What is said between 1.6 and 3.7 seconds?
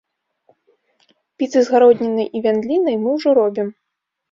з гароднінай і вяндлінай мы ўжо робім.